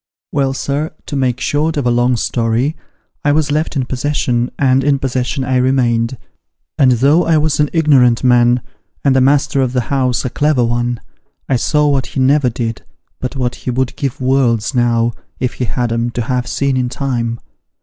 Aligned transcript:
25" 0.31 0.31
Well, 0.35 0.53
sir, 0.55 0.91
to 1.05 1.15
make 1.15 1.39
short 1.39 1.77
of 1.77 1.85
a 1.85 1.91
long 1.91 2.17
story, 2.17 2.75
I 3.23 3.31
was 3.31 3.51
left 3.51 3.75
in 3.75 3.85
possession, 3.85 4.49
and 4.57 4.83
in 4.83 4.97
possession 4.97 5.43
I 5.43 5.57
remained; 5.57 6.17
and 6.75 6.93
though 6.93 7.23
I 7.25 7.37
was 7.37 7.59
an 7.59 7.69
ignorant 7.71 8.23
man, 8.23 8.63
and 9.03 9.15
tlio 9.15 9.21
master 9.21 9.61
of 9.61 9.73
the 9.73 9.79
house 9.93 10.25
a 10.25 10.31
clever 10.31 10.63
one, 10.65 10.99
I 11.47 11.57
saw 11.57 11.87
what 11.87 12.07
ho 12.07 12.19
never 12.19 12.49
did, 12.49 12.83
but 13.19 13.35
what 13.35 13.57
ho 13.65 13.73
would 13.73 13.95
give 13.95 14.19
worlds 14.19 14.73
now 14.73 15.13
(if 15.39 15.59
ho 15.59 15.65
had 15.65 15.91
'em) 15.93 16.09
to 16.13 16.23
have 16.23 16.47
seen 16.47 16.77
in 16.77 16.89
time. 16.89 17.39